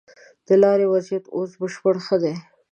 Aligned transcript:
د 0.47 0.49
لارې 0.63 0.85
وضيعت 0.93 1.25
اوس 1.35 1.51
بشپړ 1.61 1.95
ښه 2.05 2.17
دی. 2.23 2.35